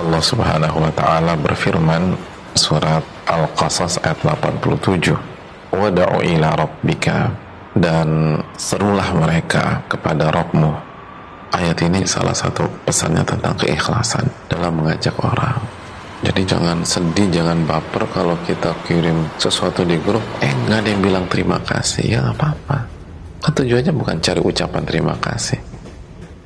Allah 0.00 0.22
Subhanahu 0.24 0.76
wa 0.80 0.92
taala 0.96 1.36
berfirman 1.36 2.16
surat 2.56 3.04
Al-Qasas 3.28 4.00
ayat 4.02 4.24
87 4.24 5.12
wada'u 5.70 6.24
ila 6.24 6.48
rabbika 6.56 7.30
dan 7.76 8.40
serulah 8.58 9.12
mereka 9.14 9.84
kepada 9.86 10.32
Rabbmu 10.34 10.72
ayat 11.54 11.78
ini 11.86 12.02
salah 12.08 12.34
satu 12.34 12.66
pesannya 12.82 13.22
tentang 13.22 13.54
keikhlasan 13.60 14.26
dalam 14.50 14.80
mengajak 14.80 15.14
orang 15.22 15.60
jadi 16.20 16.44
jangan 16.44 16.84
sedih, 16.84 17.32
jangan 17.32 17.64
baper 17.64 18.04
kalau 18.12 18.36
kita 18.44 18.76
kirim 18.84 19.24
sesuatu 19.40 19.88
di 19.88 19.96
grup, 19.96 20.20
eh 20.44 20.52
nggak 20.52 20.84
ada 20.84 20.88
yang 20.92 21.00
bilang 21.00 21.24
terima 21.32 21.56
kasih, 21.64 22.04
ya 22.12 22.20
apa-apa. 22.28 22.84
Kan 23.40 23.52
tujuannya 23.56 23.88
bukan 23.96 24.20
cari 24.20 24.40
ucapan 24.44 24.84
terima 24.84 25.16
kasih. 25.16 25.69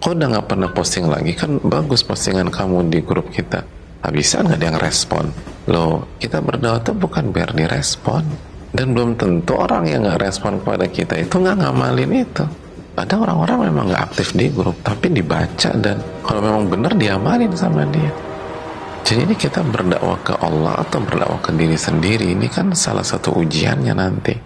Kok 0.04 0.12
udah 0.20 0.36
nggak 0.36 0.48
pernah 0.52 0.68
posting 0.68 1.08
lagi, 1.08 1.32
kan 1.32 1.56
bagus 1.64 2.04
postingan 2.04 2.52
kamu 2.52 2.92
di 2.92 3.00
grup 3.00 3.32
kita. 3.32 3.64
Bisa 4.12 4.44
nggak 4.44 4.60
ada 4.60 4.66
yang 4.68 4.76
respon? 4.76 5.24
Loh, 5.72 6.20
kita 6.20 6.44
berdoa 6.44 6.76
tuh 6.84 6.92
bukan 6.92 7.32
biar 7.32 7.56
direspon. 7.56 8.20
Dan 8.68 8.92
belum 8.92 9.16
tentu 9.16 9.56
orang 9.56 9.88
yang 9.88 10.04
nggak 10.04 10.20
respon 10.28 10.60
kepada 10.60 10.92
kita 10.92 11.24
itu 11.24 11.40
nggak 11.40 11.56
ngamalin 11.56 12.20
itu. 12.20 12.44
Ada 13.00 13.16
orang-orang 13.16 13.72
memang 13.72 13.84
nggak 13.88 14.04
aktif 14.12 14.36
di 14.36 14.52
grup, 14.52 14.76
tapi 14.84 15.08
dibaca 15.08 15.72
dan 15.72 15.96
kalau 16.20 16.40
memang 16.44 16.68
benar 16.68 16.92
diamalin 17.00 17.56
sama 17.56 17.88
dia. 17.88 18.12
Jadi 19.08 19.24
ini 19.24 19.34
kita 19.40 19.64
berdakwah 19.64 20.20
ke 20.20 20.36
Allah 20.36 20.84
atau 20.84 21.00
berdakwah 21.00 21.40
ke 21.40 21.56
diri 21.56 21.80
sendiri 21.80 22.36
ini 22.36 22.44
kan 22.52 22.76
salah 22.76 23.08
satu 23.08 23.40
ujiannya 23.40 23.96
nanti. 23.96 24.36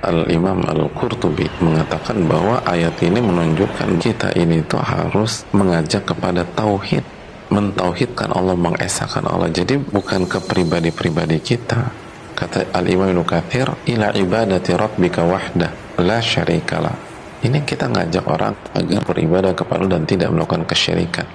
Al-Imam 0.00 0.64
Al-Qurtubi 0.64 1.44
mengatakan 1.60 2.24
bahwa 2.24 2.64
ayat 2.64 2.96
ini 3.04 3.20
menunjukkan 3.20 4.00
kita 4.00 4.32
ini 4.32 4.64
tuh 4.64 4.80
harus 4.80 5.44
mengajak 5.52 6.08
kepada 6.08 6.40
tauhid, 6.56 7.04
mentauhidkan 7.52 8.32
Allah, 8.32 8.56
mengesahkan 8.56 9.28
Allah. 9.28 9.52
Jadi 9.52 9.76
bukan 9.76 10.24
ke 10.24 10.40
pribadi-pribadi 10.40 11.36
kita. 11.44 11.92
Kata 12.32 12.72
Al-Imam 12.72 13.12
Ibnu 13.12 13.28
Katsir, 13.28 13.68
ila 13.92 14.16
ibadati 14.16 14.72
rabbika 14.72 15.20
wahda 15.20 15.68
la 16.00 16.16
syarikalah. 16.24 16.96
Ini 17.44 17.60
kita 17.68 17.92
ngajak 17.92 18.24
orang 18.24 18.56
agar 18.72 19.04
beribadah 19.04 19.52
kepada 19.52 19.84
dan 19.84 20.08
tidak 20.08 20.32
melakukan 20.32 20.64
kesyirikan. 20.64 21.28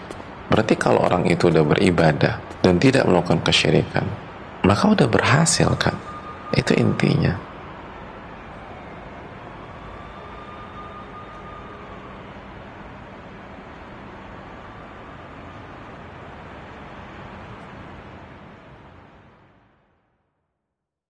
Berarti 0.50 0.74
kalau 0.74 1.06
orang 1.06 1.30
itu 1.30 1.54
udah 1.54 1.62
beribadah 1.62 2.42
dan 2.66 2.82
tidak 2.82 3.06
melakukan 3.06 3.46
kesyirikan, 3.46 4.06
maka 4.66 4.90
udah 4.90 5.06
berhasil 5.06 5.70
kan? 5.78 5.94
Itu 6.50 6.74
intinya. 6.74 7.55